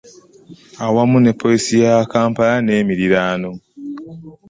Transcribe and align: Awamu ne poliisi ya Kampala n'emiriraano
Awamu 0.85 1.17
ne 1.19 1.31
poliisi 1.39 1.73
ya 1.83 1.95
Kampala 2.11 2.55
n'emiriraano 2.61 3.51